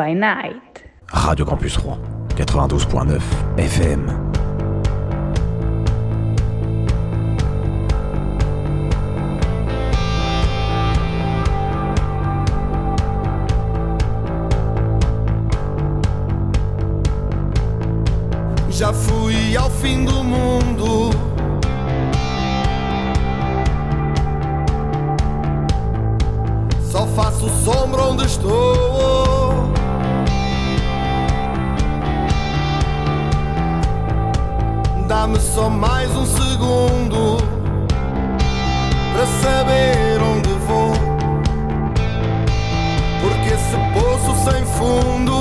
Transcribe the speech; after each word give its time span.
By 0.00 0.14
Night. 0.14 0.82
Radio 1.12 1.44
Campus 1.44 1.76
Rouen 1.76 2.00
92.9 2.34 3.20
FM. 3.58 4.08
Já 18.70 18.90
fui 18.94 19.54
ao 19.54 19.68
fim 19.68 20.06
do 20.06 20.24
mundo. 20.24 21.10
Só 26.90 27.06
faço 27.08 27.50
sombra 27.62 28.02
onde 28.04 28.24
estou. 28.24 29.29
Dá-me 35.20 35.38
só 35.38 35.68
mais 35.68 36.10
um 36.16 36.24
segundo 36.24 37.36
para 39.12 39.26
saber 39.26 40.18
onde 40.22 40.48
vou. 40.66 40.92
Porque 43.20 43.50
esse 43.52 43.76
poço 43.92 44.50
sem 44.50 44.64
fundo 44.64 45.39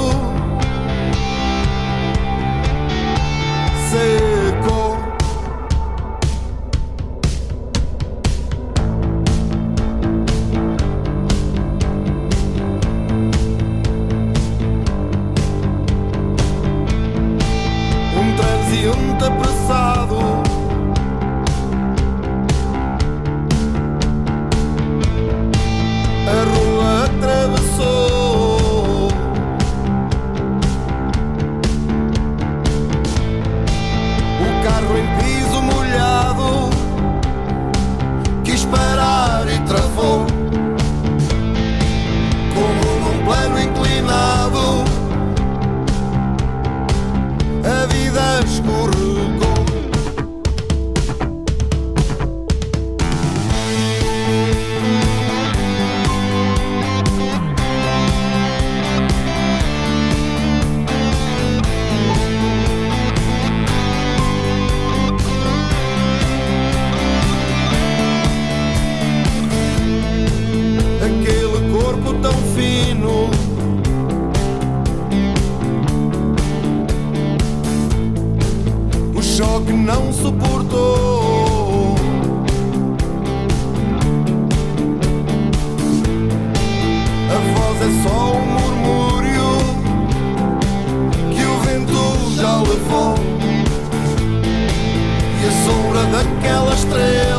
E 95.42 95.46
a 95.48 95.52
sombra 95.66 96.04
daquela 96.06 96.74
estrela. 96.74 97.39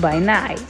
Bye 0.00 0.18
night. 0.18 0.69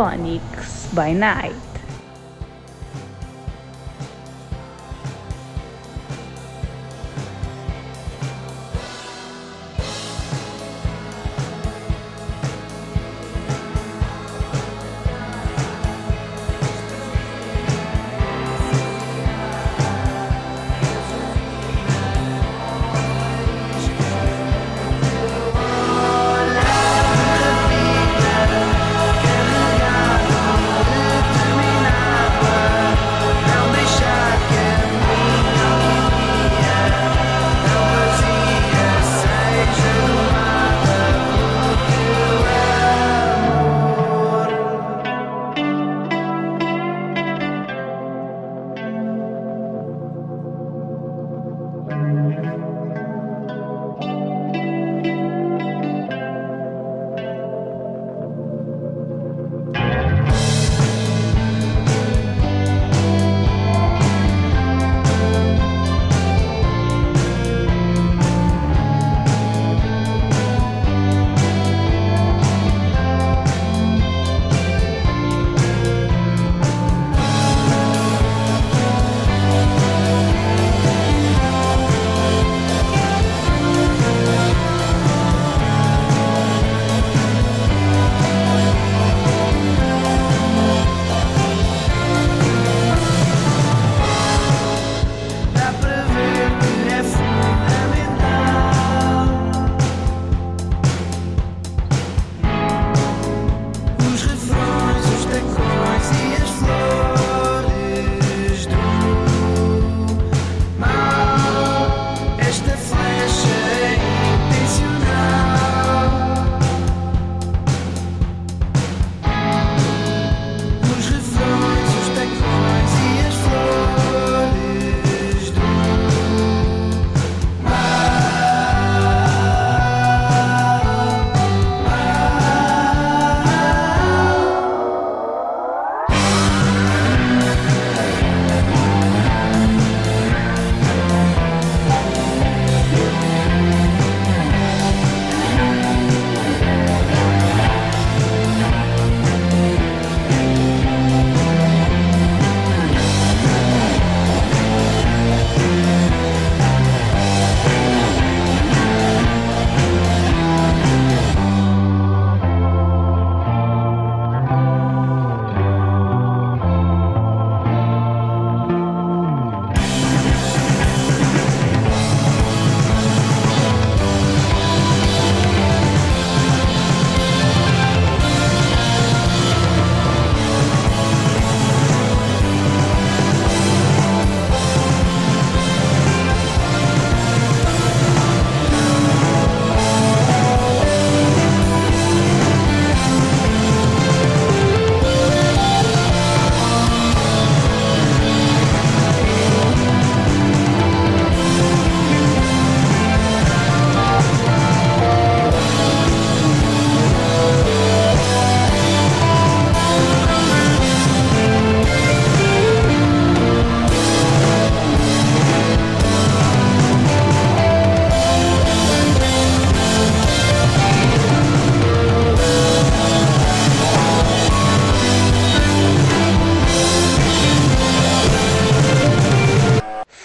Phonics 0.00 0.88
by 0.94 1.12
Night. 1.12 1.69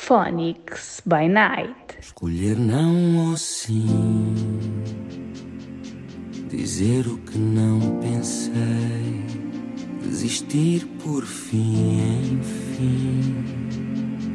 Phonics 0.06 1.02
by 1.04 1.28
Night. 1.28 1.98
Escolher 2.00 2.60
não 2.60 3.30
ou 3.32 3.36
sim, 3.36 4.36
dizer 6.48 7.08
o 7.08 7.18
que 7.18 7.36
não 7.40 7.80
pensei, 8.02 9.26
desistir 10.04 10.86
por 11.04 11.26
fim, 11.26 12.34
enfim, 12.34 13.34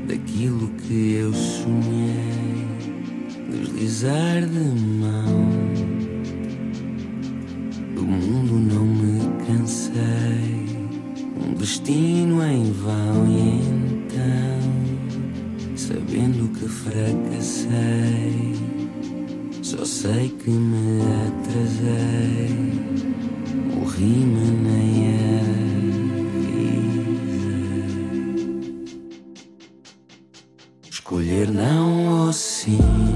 daquilo 0.08 0.70
que 0.70 1.12
eu 1.12 1.32
sonhei, 1.32 2.66
deslizar 3.48 4.44
de 4.44 4.80
mão. 4.98 5.50
Do 7.94 8.02
mundo 8.02 8.54
não 8.74 8.84
me 8.86 9.20
cansei, 9.46 10.66
um 11.36 11.54
destino 11.54 12.42
em 12.42 12.72
vão 12.72 13.28
e 13.28 13.60
então 13.60 14.89
sabendo 15.90 16.48
que 16.56 16.68
fracassei. 16.68 18.54
Só 19.60 19.84
sei 19.84 20.28
que 20.28 20.50
me 20.50 21.02
atrasei, 21.26 22.54
morri-me 23.74 24.50
nem 24.66 25.18
avisei. 25.40 26.70
Escolher 30.88 31.50
não 31.50 32.26
ou 32.26 32.32
sim. 32.32 33.09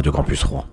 Radio 0.00 0.12
Campus 0.12 0.44
Rouen. 0.44 0.69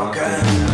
broken. 0.00 0.69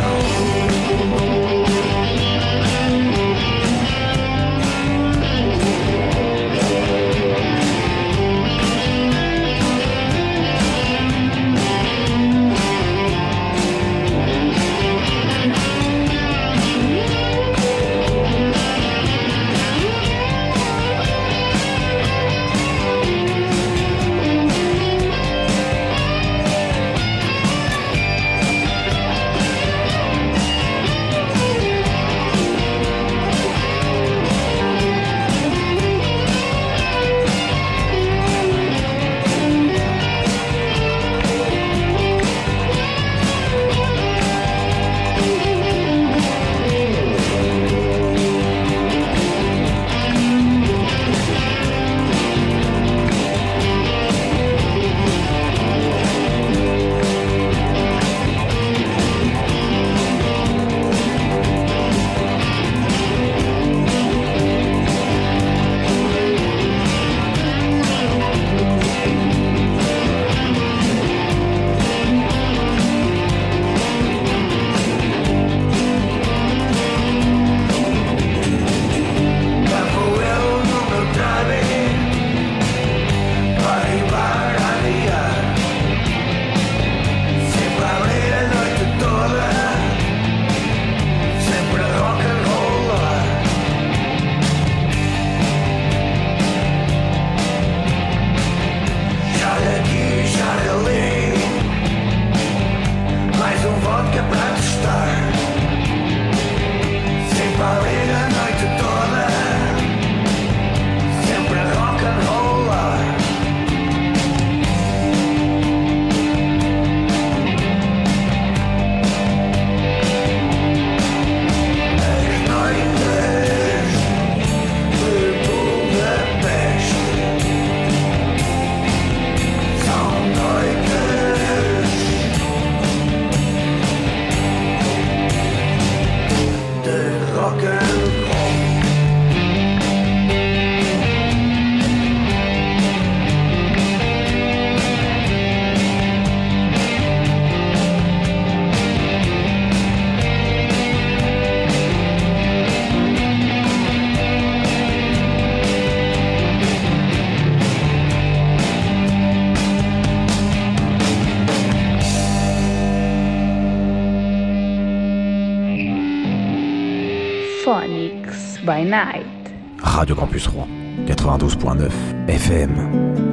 Radio 170.06 170.14
Campus 170.14 170.46
Rouen, 170.46 170.68
92.9 171.04 171.90
FM. 172.28 173.25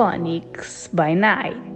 Phonics 0.00 0.88
by 0.96 1.12
Night. 1.12 1.69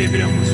alegramos. 0.00 0.49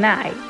Night. 0.00 0.49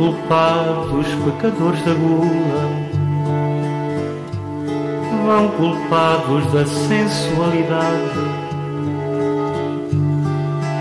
Culpar 0.00 0.80
os 0.94 1.06
pecadores 1.26 1.84
da 1.84 1.92
gula, 1.92 2.70
vão 5.26 5.48
culpados 5.58 6.50
da 6.54 6.64
sensualidade, 6.64 8.20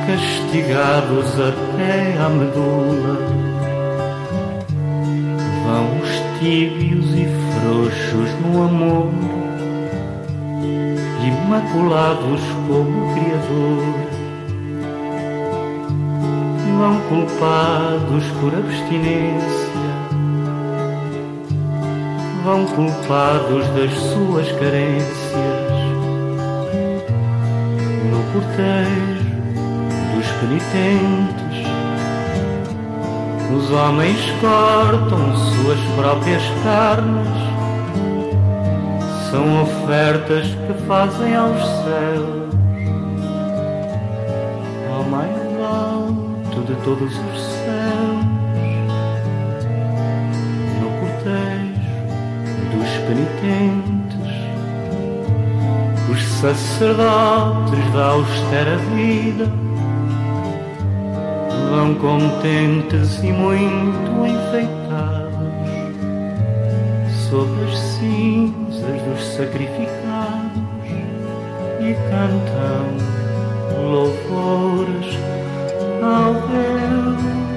castigados 0.07 1.33
até 1.37 2.17
à 2.17 2.29
medula. 2.29 3.19
Vão 5.65 5.99
os 6.01 6.39
tíbios 6.39 7.13
e 7.13 7.27
frouxos 7.59 8.29
no 8.45 8.63
amor. 8.63 9.11
Imaculados 11.27 12.41
como 12.69 12.89
o 12.89 13.13
Criador, 13.13 14.08
não 16.79 16.97
culpados 17.09 18.23
por 18.39 18.53
abstinência, 18.55 19.69
vão 22.45 22.65
culpados 22.67 23.67
das 23.75 23.91
suas 23.91 24.49
carências, 24.53 25.29
no 28.09 28.23
cortejo 28.31 29.19
dos 30.15 30.27
penitentes. 30.39 31.49
Os 33.53 33.71
homens 33.71 34.19
cortam 34.39 35.35
suas 35.35 35.79
próprias 35.97 36.43
carnes 36.63 37.49
são 39.29 39.63
ofertas 39.63 40.47
que 40.47 40.73
fazem 40.87 41.35
aos 41.35 41.59
céus, 41.59 42.38
todos 46.89 47.11
os 47.11 47.41
céus, 47.41 48.25
no 50.81 50.89
cortejo 50.99 51.93
dos 52.71 52.89
penitentes, 53.05 54.33
os 56.11 56.21
sacerdotes 56.39 57.93
da 57.93 58.05
austera 58.05 58.75
vida 58.95 59.45
vão 61.69 61.93
contentes 61.93 63.23
e 63.23 63.31
muito 63.31 64.25
enfeitados 64.25 65.37
sobre 67.29 67.65
as 67.65 67.77
cinzas 67.77 68.99
dos 69.03 69.23
sacrificados 69.35 70.63
e 71.81 71.93
cantam 72.09 72.97
louvores 73.91 75.38
ao 76.01 76.33
Deus. 76.47 77.48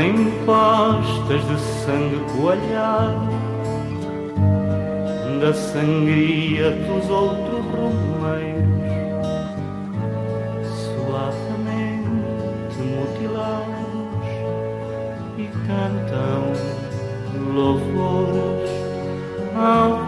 Em 0.00 0.30
postas 0.46 1.44
de 1.48 1.58
sangue 1.84 2.20
coalhado 2.36 3.26
Da 5.40 5.52
sangria 5.52 6.70
dos 6.70 7.10
outros 7.10 7.64
romeiros 7.74 8.68
Suavemente 10.84 12.78
mutilados 12.78 14.28
E 15.36 15.48
cantam 15.66 16.52
louvores 17.52 18.70
ao 19.56 20.07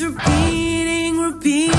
Repeating, 0.00 1.20
repeating. 1.20 1.73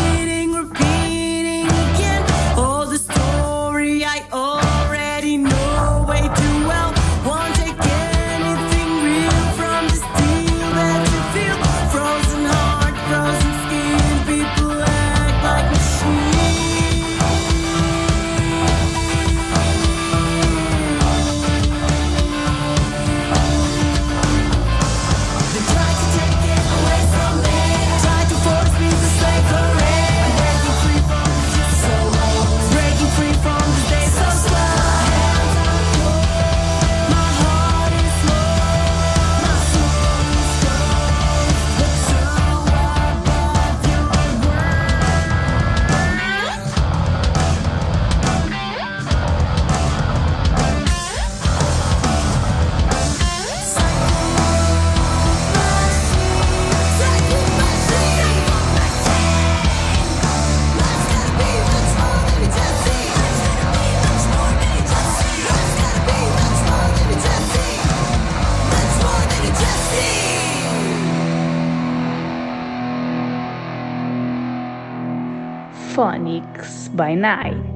by 77.06 77.14
night. 77.14 77.76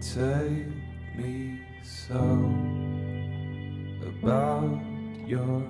Take 0.00 0.74
me 1.16 1.60
so 1.82 2.20
about 4.04 4.78
your 5.26 5.62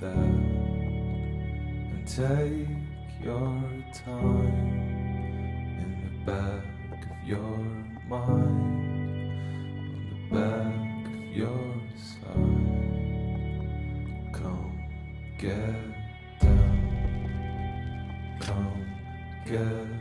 death 0.00 0.14
and 1.92 2.06
take 2.06 2.68
your 3.22 3.62
time 3.92 4.70
in 5.82 5.90
the 6.04 6.32
back 6.32 6.64
of 7.10 7.28
your 7.28 7.58
mind 8.08 8.73
your 11.34 11.74
side. 11.96 12.30
Come 14.32 14.78
get 15.36 16.38
down, 16.40 17.18
come 18.40 18.86
get 19.44 19.93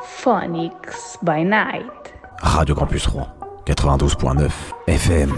Phonics 0.00 1.16
by 1.22 1.42
Night. 1.42 1.88
Radio 2.42 2.76
Campus 2.76 3.06
Rouen, 3.06 3.26
92.9 3.64 4.52
FM. 4.86 5.32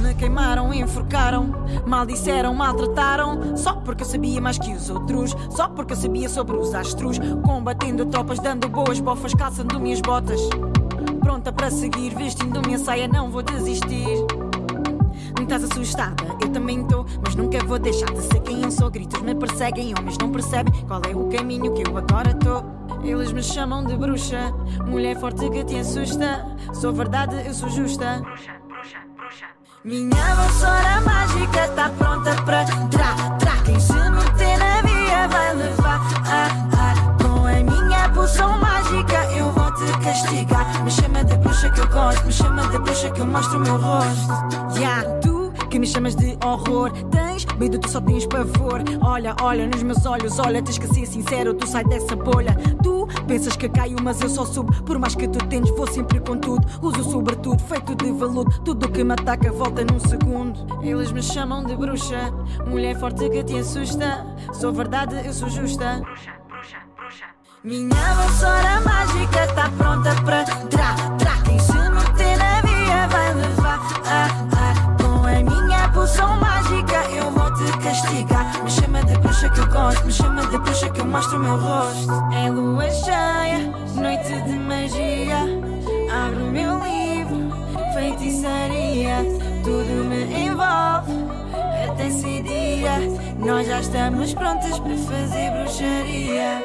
Me 0.00 0.14
queimaram, 0.14 0.72
enforcaram, 0.72 1.52
mal 1.86 2.06
disseram, 2.06 2.54
maltrataram. 2.54 3.54
Só 3.56 3.74
porque 3.76 4.02
eu 4.02 4.06
sabia 4.06 4.40
mais 4.40 4.58
que 4.58 4.72
os 4.72 4.88
outros. 4.88 5.36
Só 5.50 5.68
porque 5.68 5.92
eu 5.92 5.96
sabia 5.96 6.28
sobre 6.28 6.56
os 6.56 6.74
astros. 6.74 7.18
Combatendo 7.44 8.06
tropas, 8.06 8.38
dando 8.38 8.68
boas 8.68 8.98
bofas, 8.98 9.34
calçando 9.34 9.78
minhas 9.78 10.00
botas. 10.00 10.40
Pronta 11.20 11.52
para 11.52 11.70
seguir, 11.70 12.14
vestindo 12.14 12.62
minha 12.62 12.78
saia, 12.78 13.06
não 13.06 13.30
vou 13.30 13.42
desistir. 13.42 14.24
Estás 15.54 15.70
assustada, 15.70 16.24
eu 16.42 16.48
também 16.48 16.82
estou, 16.82 17.06
mas 17.24 17.36
nunca 17.36 17.64
vou 17.64 17.78
deixar 17.78 18.12
de 18.12 18.22
ser 18.22 18.40
quem 18.40 18.64
eu 18.64 18.72
sou. 18.72 18.90
Gritos 18.90 19.22
me 19.22 19.36
perseguem, 19.36 19.94
homens 19.96 20.18
não 20.18 20.32
percebem 20.32 20.74
qual 20.84 21.00
é 21.08 21.14
o 21.14 21.28
caminho 21.28 21.72
que 21.72 21.88
eu 21.88 21.96
agora 21.96 22.30
estou. 22.30 22.64
Eles 23.04 23.30
me 23.30 23.40
chamam 23.40 23.84
de 23.84 23.96
bruxa, 23.96 24.52
mulher 24.84 25.16
forte 25.20 25.48
que 25.50 25.62
te 25.62 25.78
assusta. 25.78 26.44
Sou 26.72 26.92
verdade, 26.92 27.46
eu 27.46 27.54
sou 27.54 27.68
justa. 27.68 28.20
Minha 29.84 30.34
vassoura 30.34 31.00
mágica 31.02 31.68
tá 31.76 31.88
pronta 31.88 32.34
pra 32.42 32.64
tra, 32.90 33.14
tra. 33.38 33.62
Quem 33.64 33.78
se 33.78 33.92
meter 33.92 34.58
na 34.58 34.82
via 34.82 35.28
vai 35.28 35.54
levar. 35.54 36.00
Ah, 36.26 36.48
ah. 36.76 37.22
Com 37.22 37.46
a 37.46 37.52
minha 37.62 38.08
poção 38.08 38.58
mágica 38.58 39.24
eu 39.36 39.52
vou 39.52 39.70
te 39.70 40.04
castigar. 40.04 40.82
Me 40.82 40.90
chama 40.90 41.22
de 41.22 41.36
bruxa 41.36 41.70
que 41.70 41.80
eu 41.80 41.86
gosto, 41.86 42.26
me 42.26 42.32
chama 42.32 42.66
de 42.66 42.78
bruxa 42.78 43.08
que 43.10 43.20
eu 43.20 43.26
mostro 43.26 43.58
o 43.58 43.60
meu 43.60 43.80
rosto. 43.80 44.76
Yeah, 44.76 45.04
tu 45.20 45.33
que 45.74 45.78
me 45.80 45.88
chamas 45.88 46.14
de 46.14 46.38
horror. 46.44 46.92
Tens 47.10 47.44
medo, 47.58 47.80
tu 47.80 47.90
só 47.90 48.00
tens 48.00 48.24
pavor. 48.26 48.80
Olha, 49.02 49.34
olha 49.42 49.66
nos 49.66 49.82
meus 49.82 50.06
olhos, 50.06 50.38
olha, 50.38 50.62
tens 50.62 50.78
que 50.78 50.86
ser 50.86 51.04
sincero, 51.04 51.52
tu 51.52 51.66
sai 51.66 51.82
dessa 51.82 52.14
bolha. 52.14 52.54
Tu 52.80 53.08
pensas 53.26 53.56
que 53.56 53.68
caio, 53.68 53.96
mas 54.00 54.20
eu 54.20 54.28
só 54.28 54.44
subo. 54.44 54.72
Por 54.84 55.00
mais 55.00 55.16
que 55.16 55.26
tu 55.26 55.44
tentes, 55.46 55.72
vou 55.72 55.88
sempre 55.88 56.20
com 56.20 56.38
tudo. 56.38 56.64
Uso 56.80 57.02
sobretudo, 57.02 57.60
feito 57.64 57.92
de 57.96 58.12
veludo. 58.12 58.52
Tudo 58.64 58.88
que 58.88 59.02
me 59.02 59.14
ataca 59.14 59.50
volta 59.50 59.84
num 59.84 59.98
segundo. 59.98 60.80
Eles 60.80 61.10
me 61.10 61.20
chamam 61.20 61.64
de 61.64 61.74
bruxa, 61.74 62.32
mulher 62.68 62.96
forte 62.96 63.28
que 63.28 63.42
te 63.42 63.58
assusta. 63.58 64.24
Sou 64.52 64.72
verdade, 64.72 65.26
eu 65.26 65.32
sou 65.32 65.48
justa. 65.48 66.00
Minha 67.64 68.14
vassoura 68.14 68.80
mágica 68.82 69.44
tá 69.56 69.68
pronta 69.76 70.14
pra 70.22 70.44
tra, 70.44 70.94
tra. 71.18 71.42
Quem 71.42 71.58
se 71.58 71.72
meter 71.72 72.38
na 72.38 72.60
via 72.60 73.08
vai 73.08 73.34
levar. 73.34 73.80
Ah, 74.06 74.28
ah. 74.52 74.53
Me 80.02 80.12
chama 80.12 80.46
de 80.46 80.58
bruxa 80.58 80.88
que 80.90 81.00
eu 81.00 81.06
mostro 81.06 81.36
o 81.36 81.40
meu 81.40 81.56
rosto. 81.56 82.12
É 82.32 82.50
lua 82.50 82.90
cheia, 82.90 83.58
noite 83.94 84.42
de 84.42 84.58
magia. 84.58 85.38
Abro 86.10 86.46
o 86.46 86.50
meu 86.50 86.78
livro, 86.78 87.50
feitiçaria. 87.92 89.16
Tudo 89.62 90.04
me 90.04 90.46
envolve. 90.46 91.12
Até 91.88 92.08
esse 92.08 92.42
dia, 92.42 92.98
nós 93.38 93.66
já 93.66 93.80
estamos 93.80 94.34
prontos 94.34 94.78
para 94.78 94.96
fazer 94.96 95.50
bruxaria. 95.50 96.64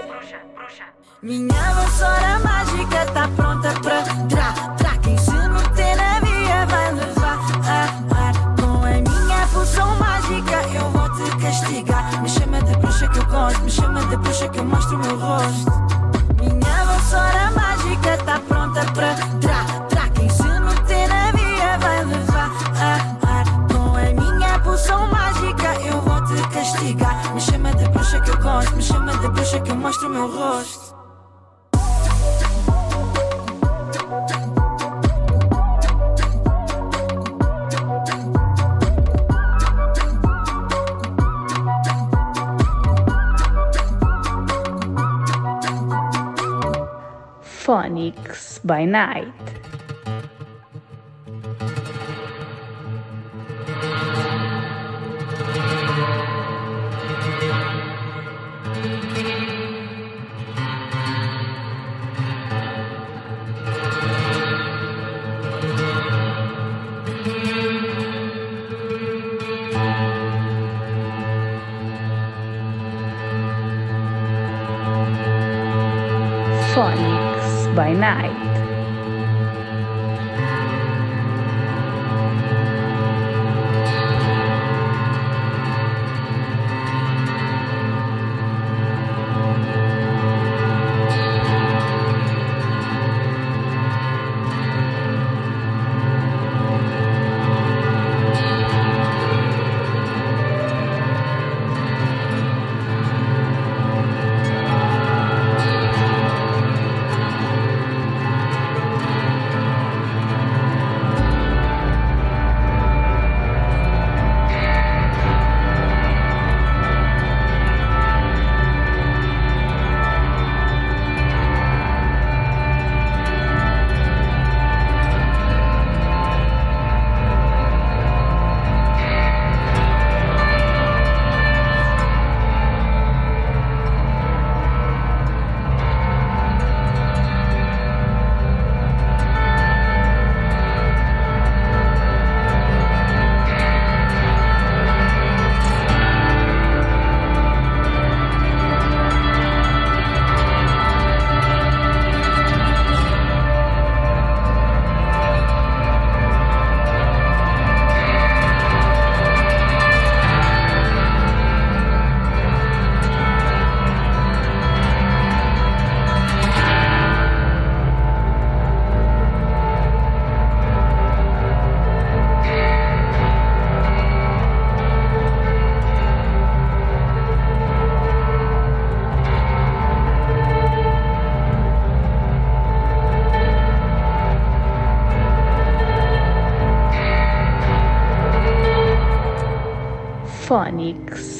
Minha 1.21 1.73
vassoura 1.73 2.39
mágica 2.39 3.05
tá 3.13 3.27
pronta 3.35 3.73
pra 3.81 4.03
tra, 4.27 4.53
tra. 4.77 4.98
By 48.79 48.85
Night. 48.85 49.38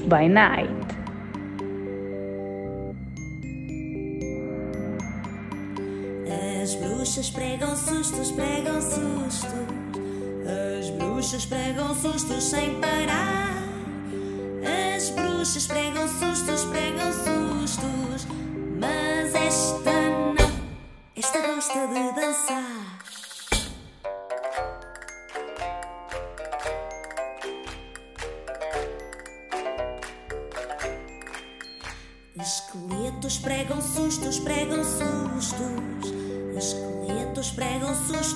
By 0.10 0.28
Night. 0.28 0.59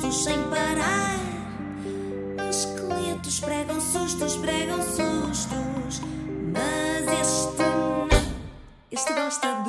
sustos 0.03 0.23
sem 0.23 0.43
parar. 0.49 1.17
Esqueletos 2.49 3.39
pregam 3.39 3.79
sustos, 3.79 4.35
pregam 4.35 4.81
sustos. 4.81 6.01
Mas 6.51 7.21
este 7.21 7.63
não, 7.63 8.07
este 8.91 9.13
gosta 9.13 9.47
de. 9.47 9.62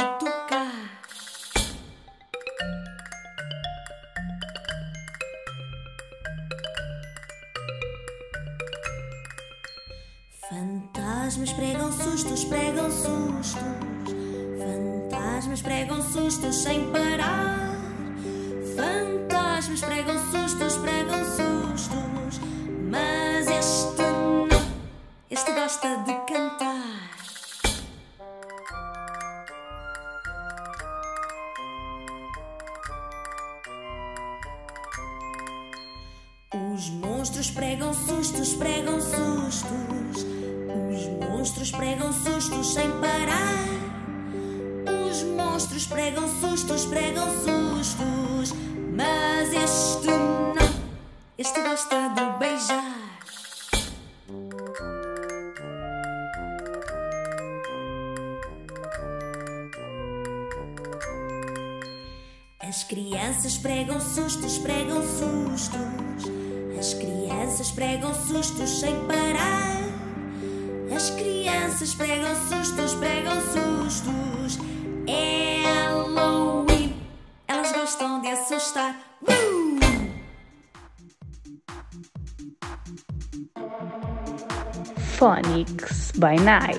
Phonics 85.25 86.13
by 86.19 86.37
Night. 86.37 86.79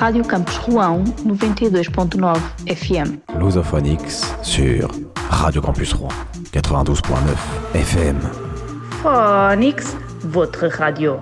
Radio 0.00 0.24
Campus 0.24 0.58
Rouen 0.66 1.04
92.9 1.24 2.36
FM. 2.66 3.20
Lusophonics 3.38 4.34
sur 4.42 4.88
Radio 5.30 5.62
Campus 5.62 5.92
Rouen 5.92 6.08
92.9 6.52 7.36
FM. 7.72 8.16
Phonics, 9.00 9.94
votre 10.24 10.66
radio. 10.66 11.20